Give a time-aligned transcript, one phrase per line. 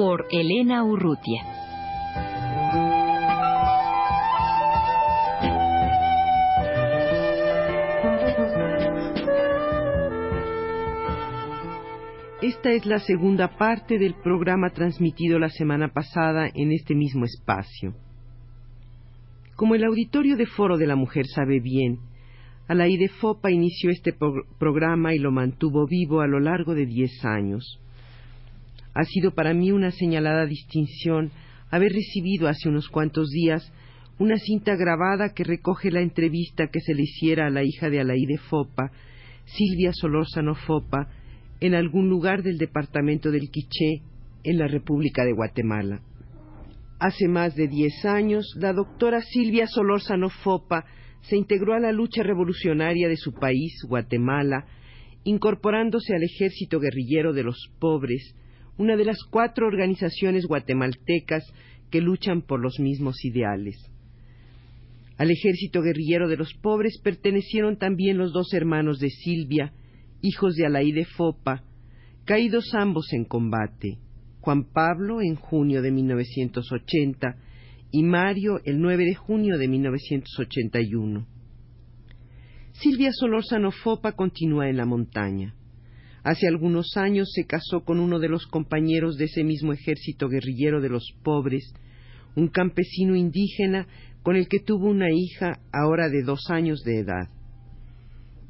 [0.00, 1.42] Por Elena Urrutia.
[12.40, 17.94] Esta es la segunda parte del programa transmitido la semana pasada en este mismo espacio.
[19.54, 21.98] Como el auditorio de Foro de la Mujer sabe bien,
[22.68, 24.14] Alaide Fopa inició este
[24.58, 27.78] programa y lo mantuvo vivo a lo largo de diez años.
[28.94, 31.30] Ha sido para mí una señalada distinción
[31.70, 33.72] haber recibido hace unos cuantos días
[34.18, 38.00] una cinta grabada que recoge la entrevista que se le hiciera a la hija de
[38.00, 38.92] Alaide Fopa,
[39.46, 41.08] Silvia Solórzano Fopa,
[41.60, 44.02] en algún lugar del departamento del Quiché,
[44.44, 46.02] en la República de Guatemala.
[46.98, 50.84] Hace más de diez años, la doctora Silvia Solórzano Fopa
[51.22, 54.66] se integró a la lucha revolucionaria de su país, Guatemala,
[55.24, 58.34] incorporándose al Ejército Guerrillero de los Pobres,
[58.80, 61.44] una de las cuatro organizaciones guatemaltecas
[61.90, 63.76] que luchan por los mismos ideales.
[65.18, 69.74] Al Ejército Guerrillero de los Pobres pertenecieron también los dos hermanos de Silvia,
[70.22, 71.62] hijos de Alaide Fopa,
[72.24, 73.98] caídos ambos en combate,
[74.40, 77.36] Juan Pablo en junio de 1980
[77.90, 81.26] y Mario el 9 de junio de 1981.
[82.72, 85.54] Silvia Solórzano Fopa continúa en la montaña.
[86.22, 90.80] Hace algunos años se casó con uno de los compañeros de ese mismo ejército guerrillero
[90.80, 91.72] de los pobres,
[92.36, 93.86] un campesino indígena
[94.22, 97.28] con el que tuvo una hija ahora de dos años de edad.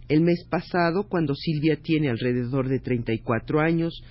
[0.09, 4.03] El mes pasado, cuando Silvia tiene alrededor de treinta y cuatro años,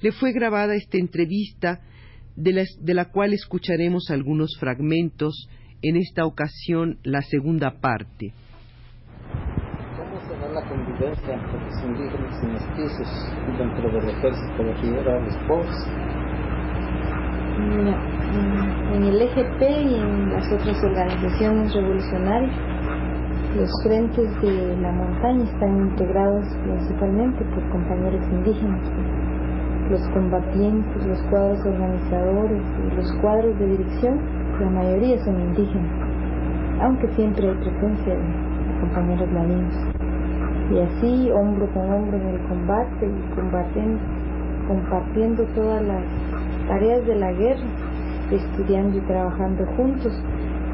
[0.00, 1.82] le fue grabada esta entrevista
[2.36, 5.48] de la, cual escucharemos algunos fragmentos,
[5.82, 8.32] en esta ocasión la segunda parte.
[10.98, 13.10] ¿Cómo se da la convivencia entre los indígenas y mestizos
[13.58, 15.88] dentro del ejército de de los pobres?
[18.92, 22.56] en el EGP y en las otras organizaciones revolucionarias,
[23.56, 28.90] los frentes de la montaña están integrados principalmente por compañeros indígenas
[29.90, 34.20] los combatientes, los cuadros organizadores y los cuadros de dirección,
[34.60, 36.08] la mayoría son indígenas,
[36.80, 40.01] aunque siempre hay presencia de compañeros ladinos.
[40.70, 44.00] Y así, hombro con hombro en el combate y combatiendo,
[44.68, 46.04] compartiendo todas las
[46.68, 47.66] tareas de la guerra,
[48.30, 50.12] estudiando y trabajando juntos,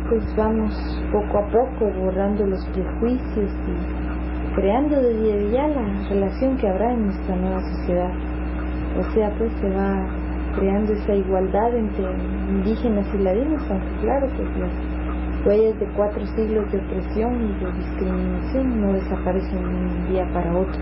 [0.08, 0.74] pues vamos
[1.12, 7.06] poco a poco borrando los prejuicios y creando desde ya la relación que habrá en
[7.06, 8.10] nuestra nueva sociedad.
[8.98, 10.06] O sea, pues se va
[10.58, 12.04] creando esa igualdad entre
[12.48, 14.87] indígenas y ladinos, aunque claro, pues las
[15.44, 20.56] huellas de cuatro siglos de opresión y de discriminación no desaparecen de un día para
[20.56, 20.80] otro.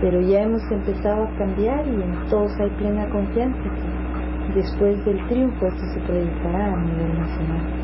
[0.00, 5.26] Pero ya hemos empezado a cambiar y en todos hay plena confianza que después del
[5.28, 7.80] triunfo esto se proyectará a nivel nacional.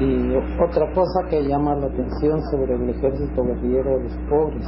[0.00, 4.66] Y otra cosa que llama la atención sobre el ejército guerrillero de los pobres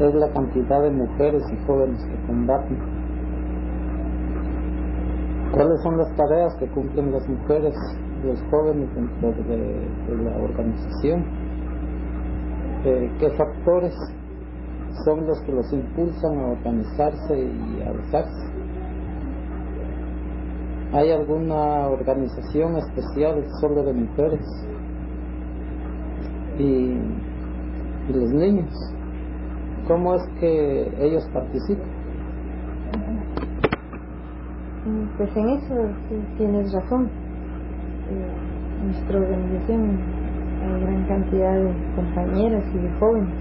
[0.00, 3.05] es la cantidad de mujeres y jóvenes que combaten.
[5.52, 7.74] ¿Cuáles son las tareas que cumplen las mujeres
[8.24, 11.24] los jóvenes dentro de, la organización?
[12.84, 13.94] Eh, ¿Qué factores
[15.04, 18.46] son los que los impulsan a organizarse y a alzarse?
[20.92, 24.46] ¿Hay alguna organización especial solo de mujeres?
[26.58, 26.98] Y,
[28.08, 28.72] y los niños
[29.86, 32.05] ¿Cómo es que ellos participan?
[35.16, 35.74] Pues en eso
[36.36, 37.08] tienes razón.
[38.10, 39.98] En nuestra organización
[40.62, 43.34] hay gran cantidad de compañeras y de jóvenes.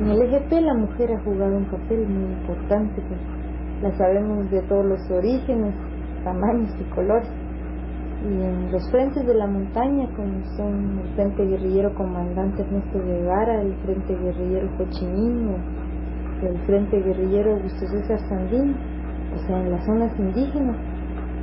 [0.00, 3.20] En el EGP la mujer ha jugado un papel muy importante, pues
[3.82, 5.74] la sabemos de todos los orígenes,
[6.24, 7.28] tamaños y colores
[8.24, 13.62] y en los frentes de la montaña, como son el Frente Guerrillero Comandante Ernesto Guevara,
[13.62, 15.56] el Frente Guerrillero Cochimino,
[16.42, 18.74] el Frente Guerrillero Augusto César Sandín,
[19.38, 20.76] o sea, en las zonas indígenas,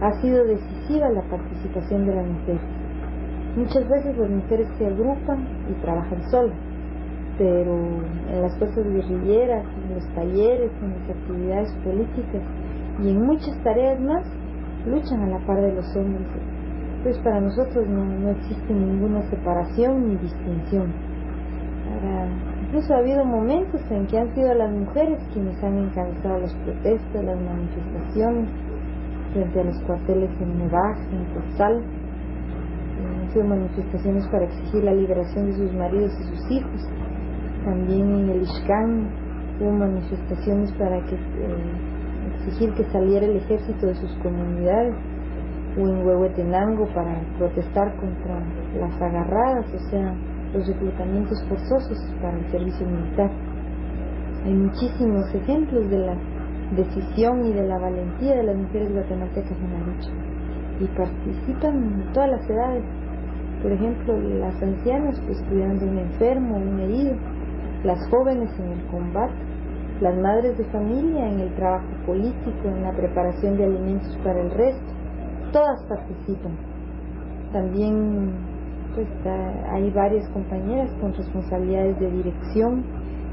[0.02, 2.62] ha sido decisiva la participación de las mujeres.
[3.56, 6.58] Muchas veces las mujeres se agrupan y trabajan solas,
[7.38, 7.78] pero
[8.30, 12.42] en las fuerzas guerrilleras, en los talleres, en las actividades políticas
[13.02, 14.26] y en muchas tareas más,
[14.86, 16.28] luchan a la par de los hombres.
[17.04, 21.15] Pues para nosotros no, no existe ninguna separación ni distinción.
[22.76, 27.24] Incluso ha habido momentos en que han sido las mujeres quienes han encabezado las protestas,
[27.24, 28.50] las manifestaciones
[29.32, 31.84] frente a los cuarteles en Nevaj, en Costal.
[33.00, 36.90] Han sido manifestaciones para exigir la liberación de sus maridos y sus hijos.
[37.64, 39.10] También en el Ishkan
[39.62, 44.96] hubo manifestaciones para que, eh, exigir que saliera el ejército de sus comunidades
[45.78, 48.38] o en Huehuetenango para protestar contra
[48.78, 50.14] las agarradas, o sea,
[50.56, 53.32] los reclutamientos forzosos para el servicio militar.
[54.46, 56.16] Hay muchísimos ejemplos de la
[56.76, 60.12] decisión y de la valentía de las mujeres guatemaltecas en la lucha
[60.80, 62.84] y participan en todas las edades.
[63.62, 67.16] Por ejemplo, las ancianas pues cuidando un enfermo, un herido,
[67.84, 69.34] las jóvenes en el combate,
[70.02, 74.52] las madres de familia en el trabajo político, en la preparación de alimentos para el
[74.52, 74.94] resto,
[75.52, 76.58] todas participan.
[77.54, 78.55] También
[78.96, 79.08] pues
[79.70, 82.84] hay varias compañeras con responsabilidades de dirección,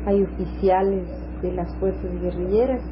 [0.05, 1.07] hay oficiales
[1.41, 2.83] de las fuerzas guerrilleras.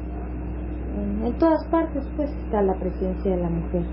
[1.25, 3.83] En, todas partes pues está la presencia de la mujer.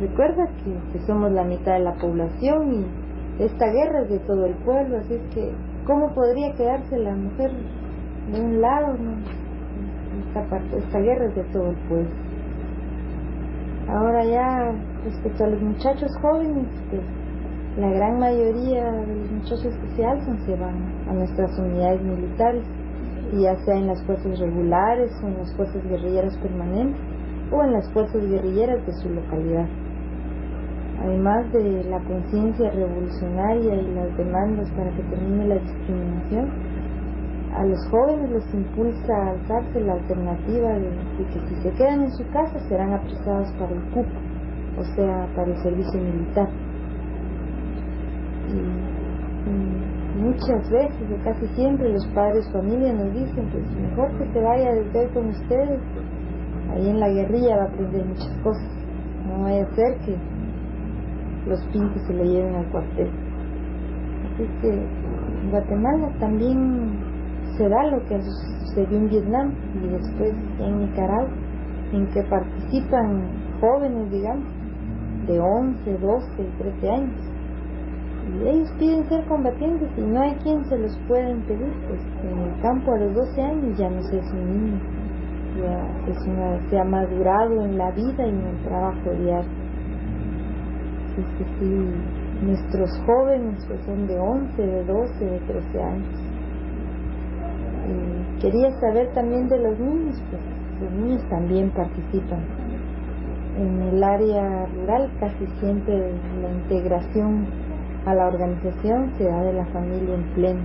[0.00, 0.46] Recuerda
[0.92, 4.98] que, somos la mitad de la población y esta guerra es de todo el pueblo,
[4.98, 5.50] así es que
[5.84, 7.50] ¿cómo podría quedarse la mujer
[8.32, 8.94] de un lado?
[10.28, 12.10] Esta, parte, esta guerra es de todo el pueblo.
[13.88, 14.72] Ahora ya
[15.04, 17.02] respecto a los muchachos jóvenes, pues
[17.78, 20.74] la gran mayoría de los muchachos que se alzan se van
[21.08, 22.64] a nuestras unidades militares,
[23.32, 27.00] ya sea en las fuerzas regulares o en las fuerzas guerrilleras permanentes
[27.52, 29.66] o en las fuerzas guerrilleras de su localidad.
[31.04, 36.50] Además de la conciencia revolucionaria y las demandas para que termine la discriminación,
[37.54, 40.90] a los jóvenes les impulsa a alzarse la alternativa de,
[41.32, 44.18] que si se quedan en su casa serán apresados para el cupo,
[44.78, 46.48] o sea, para el servicio militar
[48.48, 48.98] y,
[50.18, 54.74] muchas veces o casi siempre los padres familia nos dicen pues mejor que se vaya
[54.74, 55.80] desde hoy con ustedes
[56.70, 58.70] ahí en la guerrilla va a aprender muchas cosas.
[59.26, 60.16] No vaya a ser que
[61.46, 63.10] los pintos se lo lleven al cuartel.
[64.26, 66.98] Así que en Guatemala también
[67.56, 71.30] se da lo que sucedió en Vietnam y después en Nicaragua
[71.92, 73.22] en que participan
[73.60, 74.46] jóvenes digamos
[75.26, 77.27] de 11, 12, 13 años
[78.46, 82.60] ellos piden ser combatientes y no hay quien se los pueda impedir, pues en el
[82.60, 84.80] campo a los 12 años ya no se es un niño,
[85.56, 89.50] ya se ha madurado en la vida y en el trabajo diario.
[91.18, 96.20] Es que sí, nuestros jóvenes pues son de 11, de 12, de 13 años.
[97.88, 100.42] Y quería saber también de los niños, pues
[100.80, 102.44] los niños también participan.
[103.56, 107.67] En el área rural casi siempre la integración
[108.06, 110.60] a la organización se da de la familia en pleno.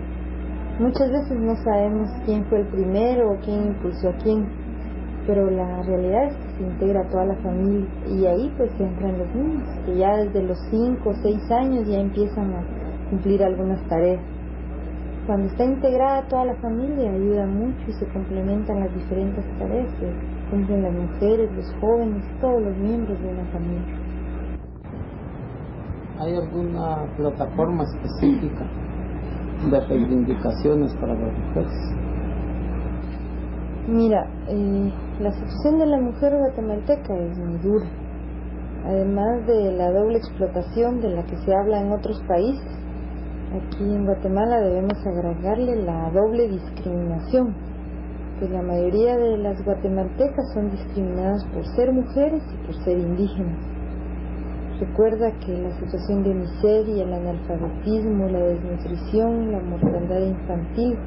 [0.79, 4.47] Muchas veces no sabemos quién fue el primero o quién impulsó a quién,
[5.27, 9.35] pero la realidad es que se integra toda la familia y ahí pues entran los
[9.35, 12.63] niños, que ya desde los 5 o 6 años ya empiezan a
[13.09, 14.21] cumplir algunas tareas.
[15.25, 20.11] Cuando está integrada toda la familia ayuda mucho y se complementan las diferentes tareas que
[20.49, 24.12] cumplen las mujeres, los jóvenes, todos los miembros de una familia.
[26.19, 28.65] ¿Hay alguna plataforma específica
[29.71, 31.93] de reivindicaciones para las mujeres?
[33.87, 37.87] Mira, eh, la situación de la mujer guatemalteca es muy dura.
[38.85, 42.77] Además de la doble explotación de la que se habla en otros países,
[43.55, 47.55] aquí en Guatemala debemos agregarle la doble discriminación,
[48.39, 53.82] que la mayoría de las guatemaltecas son discriminadas por ser mujeres y por ser indígenas.
[54.85, 60.97] Recuerda que la situación de miseria, el analfabetismo, la desnutrición, la mortandad infantil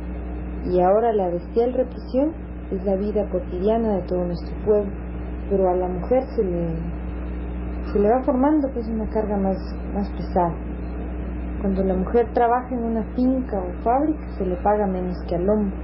[0.64, 2.32] y ahora la bestial represión
[2.70, 4.90] es la vida cotidiana de todo nuestro pueblo,
[5.50, 6.68] pero a la mujer se le,
[7.92, 9.58] se le va formando pues una carga más,
[9.92, 10.54] más pesada.
[11.60, 15.50] Cuando la mujer trabaja en una finca o fábrica se le paga menos que al
[15.50, 15.76] hombre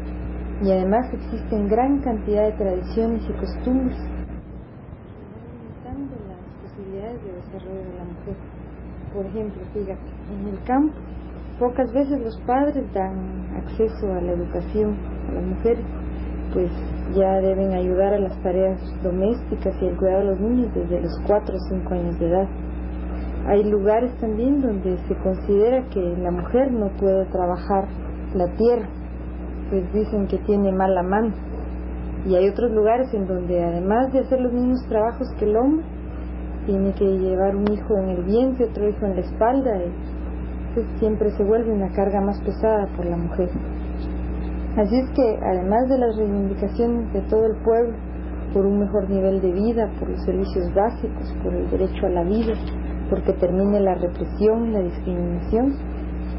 [0.63, 3.99] y además existen gran cantidad de tradiciones y costumbres
[9.14, 10.00] por ejemplo, fíjate,
[10.33, 10.95] en el campo
[11.59, 14.97] pocas veces los padres dan acceso a la educación
[15.28, 15.85] a las mujeres,
[16.52, 16.71] pues
[17.14, 21.12] ya deben ayudar a las tareas domésticas y el cuidado de los niños desde los
[21.26, 22.49] 4 o 5 años de edad.
[23.47, 27.87] Hay lugares también donde se considera que la mujer no puede trabajar
[28.35, 28.88] la tierra,
[29.69, 31.33] pues dicen que tiene mala mano.
[32.25, 35.85] Y hay otros lugares en donde además de hacer los mismos trabajos que el hombre,
[36.66, 39.92] tiene que llevar un hijo en el vientre, otro hijo en la espalda, y
[40.75, 43.50] pues siempre se vuelve una carga más pesada por la mujer.
[44.76, 47.95] Así es que además de las reivindicaciones de todo el pueblo
[48.54, 52.23] por un mejor nivel de vida, por los servicios básicos, por el derecho a la
[52.23, 52.54] vida,
[53.11, 55.75] porque termine la represión y la discriminación,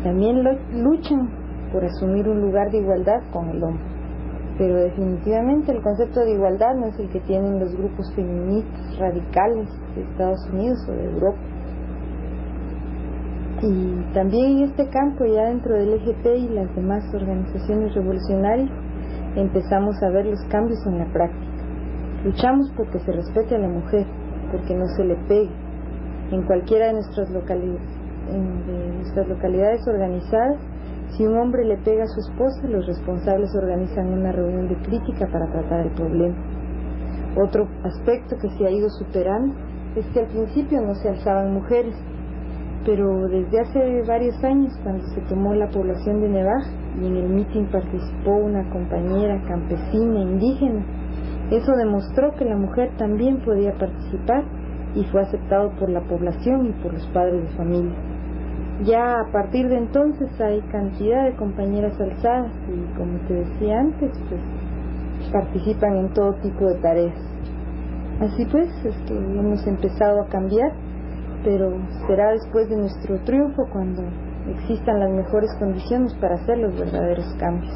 [0.04, 0.44] también
[0.84, 1.30] luchan
[1.72, 3.93] por asumir un lugar de igualdad con el hombre.
[4.58, 9.68] Pero definitivamente el concepto de igualdad no es el que tienen los grupos feministas radicales
[9.96, 11.40] de Estados Unidos o de Europa.
[13.64, 18.70] Y también en este campo, ya dentro del EGP y las demás organizaciones revolucionarias,
[19.36, 21.54] empezamos a ver los cambios en la práctica.
[22.26, 24.06] Luchamos porque se respete a la mujer,
[24.52, 25.50] porque no se le pegue.
[26.32, 27.82] En cualquiera de nuestras localidades,
[28.30, 30.58] en nuestras localidades organizadas,
[31.16, 35.28] si un hombre le pega a su esposa, los responsables organizan una reunión de crítica
[35.28, 36.36] para tratar el problema.
[37.36, 39.56] Otro aspecto que se ha ido superando
[39.96, 41.96] es que al principio no se alzaban mujeres,
[42.86, 46.66] pero desde hace varios años, cuando se tomó la población de Nevaj
[47.02, 50.84] y en el mitin participó una compañera campesina indígena,
[51.52, 54.44] eso demostró que la mujer también podía participar
[54.96, 58.13] y fue aceptado por la población y por los padres de familia.
[58.82, 64.12] Ya a partir de entonces hay cantidad de compañeras alzadas y como te decía antes,
[64.28, 64.42] pues
[65.32, 67.16] participan en todo tipo de tareas.
[68.20, 70.72] Así pues, es que hemos empezado a cambiar,
[71.44, 71.72] pero
[72.08, 74.04] será después de nuestro triunfo cuando
[74.50, 77.74] existan las mejores condiciones para hacer los verdaderos cambios.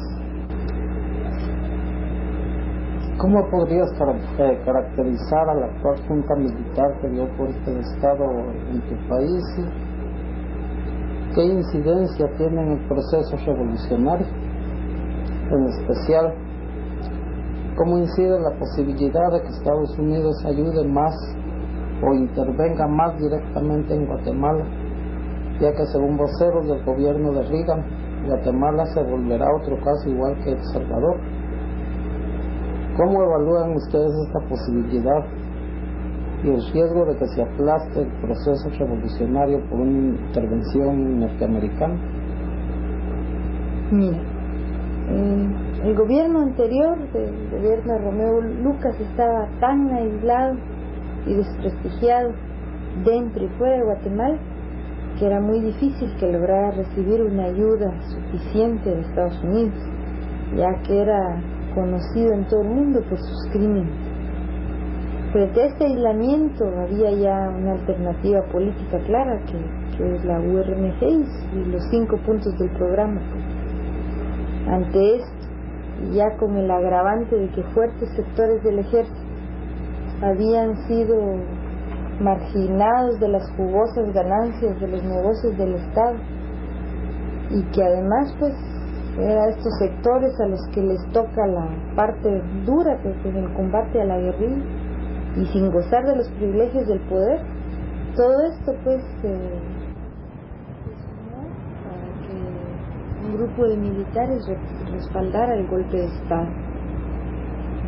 [3.18, 3.90] ¿Cómo podrías
[4.38, 8.24] eh, caracterizar a la actual Junta Militar que dio fuerte de Estado
[8.70, 9.87] en tu país?
[11.38, 14.26] ¿Qué incidencia tiene en el proceso revolucionario?
[15.52, 16.34] En especial,
[17.76, 21.14] ¿cómo incide la posibilidad de que Estados Unidos ayude más
[22.02, 24.64] o intervenga más directamente en Guatemala?
[25.60, 27.84] Ya que según voceros del gobierno de Reagan,
[28.26, 31.20] Guatemala se volverá otro caso igual que El Salvador
[32.96, 35.24] ¿Cómo evalúan ustedes esta posibilidad
[36.44, 41.96] y el riesgo de que se aplaste el proceso revolucionario por una intervención norteamericana?
[43.90, 44.18] Mira,
[45.10, 45.48] eh,
[45.84, 50.56] el gobierno anterior, el gobierno de Romeo Lucas, estaba tan aislado
[51.26, 52.32] y desprestigiado
[53.04, 54.38] dentro y fuera de Guatemala
[55.18, 59.74] que era muy difícil que lograra recibir una ayuda suficiente de Estados Unidos,
[60.56, 61.42] ya que era
[61.74, 64.07] conocido en todo el mundo por sus crímenes.
[65.32, 71.64] Frente a este aislamiento había ya una alternativa política clara que, es la URMG y
[71.70, 73.20] los cinco puntos del programa.
[74.70, 75.48] Ante esto,
[76.12, 79.20] ya con el agravante de que fuertes sectores del ejército
[80.22, 81.16] habían sido
[82.20, 86.16] marginados de las jugosas ganancias de los negocios del Estado
[87.50, 88.54] y que además pues
[89.18, 94.00] a estos sectores a los que les toca la parte dura que es el combate
[94.00, 94.77] a la guerrilla
[95.40, 97.40] y sin gozar de los privilegios del poder
[98.18, 99.38] todo esto pues para
[102.26, 102.34] que
[103.24, 104.44] un grupo de militares
[104.90, 106.48] respaldara el golpe de estado.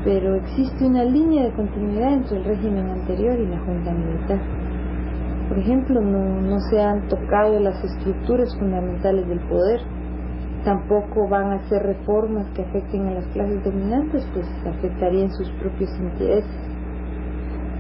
[0.05, 4.41] Pero existe una línea de continuidad entre el régimen anterior y la junta militar.
[5.49, 9.81] Por ejemplo no, no se han tocado las estructuras fundamentales del poder.
[10.65, 15.91] Tampoco van a hacer reformas que afecten a las clases dominantes, pues afectarían sus propios
[15.99, 16.70] intereses.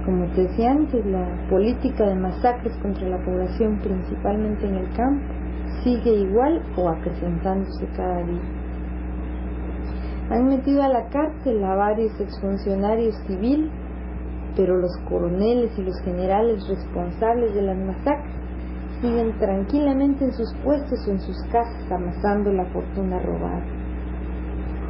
[0.04, 5.26] Como te decía antes, la política de masacres contra la población, principalmente en el campo,
[5.84, 8.40] sigue igual o acrecentándose cada día.
[10.30, 13.70] Han metido a la cárcel a varios exfuncionarios civiles,
[14.56, 18.34] pero los coroneles y los generales responsables de las masacres
[19.00, 23.64] siguen tranquilamente en sus puestos o en sus casas amasando la fortuna robada.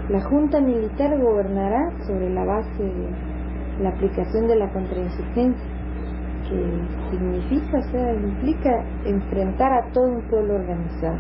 [0.09, 3.30] La Junta Militar gobernará sobre la base de
[3.83, 5.69] la aplicación de la contrainsurgencia,
[6.49, 11.19] que significa, o sea, implica enfrentar a todo un pueblo organizado.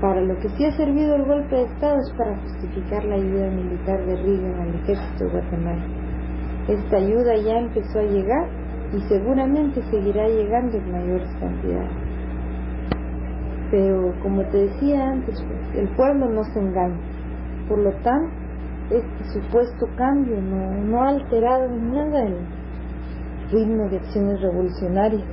[0.00, 3.48] Para lo que sí ha servido el golpe de Estado es para justificar la ayuda
[3.48, 5.84] militar de Reagan al ejército de Guatemala.
[6.68, 8.48] Esta ayuda ya empezó a llegar
[8.92, 11.90] y seguramente seguirá llegando en mayores cantidades.
[13.70, 17.00] Pero como te decía antes, pues, el pueblo no se engaña.
[17.68, 18.45] Por lo tanto,
[18.90, 22.36] este supuesto cambio no, no ha alterado en nada el
[23.50, 25.24] ritmo de acciones revolucionarias,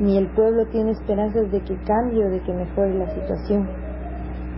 [0.00, 3.68] ni el pueblo tiene esperanzas de que cambie o de que mejore la situación.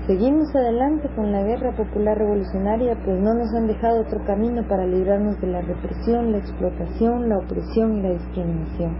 [0.06, 4.86] Seguimos adelante con la guerra popular revolucionaria, pues no nos han dejado otro camino para
[4.86, 8.96] librarnos de la represión, la explotación, la opresión y la discriminación.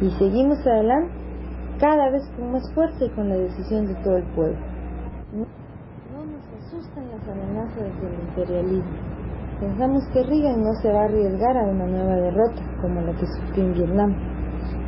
[0.00, 1.12] Y seguimos adelante
[1.80, 4.58] cada vez con más fuerza y con la decisión de todo el pueblo.
[6.74, 8.98] Asustan las amenazas del imperialismo.
[9.60, 13.26] Pensamos que Reagan no se va a arriesgar a una nueva derrota como la que
[13.26, 14.14] sufrió en Vietnam.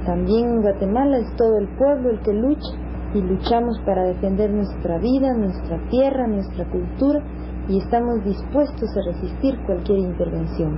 [0.04, 2.72] También en Guatemala es todo el pueblo el que lucha
[3.14, 7.22] y luchamos para defender nuestra vida, nuestra tierra, nuestra cultura
[7.68, 10.76] y estamos dispuestos a resistir cualquier intervención.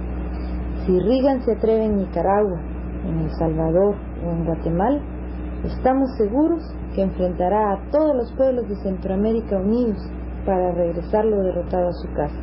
[0.84, 2.60] Si Reagan se atreve en Nicaragua,
[3.06, 3.94] en El Salvador
[4.26, 5.00] o en Guatemala,
[5.64, 6.62] estamos seguros
[6.94, 10.06] que enfrentará a todos los pueblos de Centroamérica unidos
[10.48, 12.40] para regresarlo derrotado a su casa.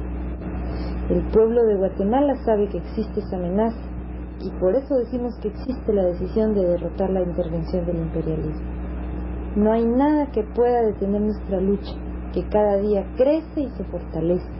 [1.09, 3.81] El pueblo de Guatemala sabe que existe esa amenaza
[4.41, 8.69] y por eso decimos que existe la decisión de derrotar la intervención del imperialismo.
[9.55, 11.95] No hay nada que pueda detener nuestra lucha,
[12.31, 14.51] que cada día crece y se fortalece.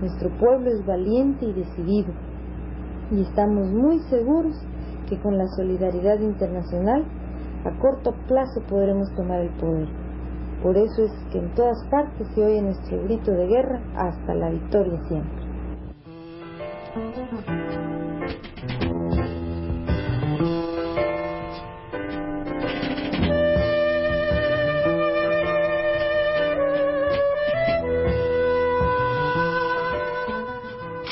[0.00, 2.14] Nuestro pueblo es valiente y decidido,
[3.10, 4.56] y estamos muy seguros
[5.10, 7.04] que con la solidaridad internacional
[7.66, 10.01] a corto plazo podremos tomar el poder.
[10.62, 14.50] Por eso es que en todas partes se oye nuestro grito de guerra hasta la
[14.50, 15.42] victoria siempre.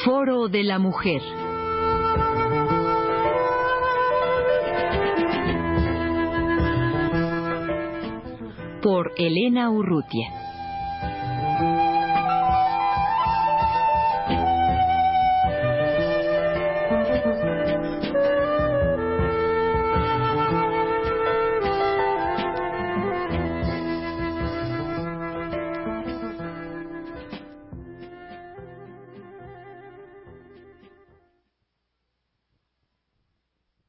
[0.04, 1.39] Foro de la Mujer.
[8.82, 10.49] Por Elena Urrutia.